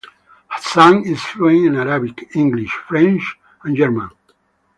[0.47, 4.09] Hassan is fluent in Arabic, English, French and German.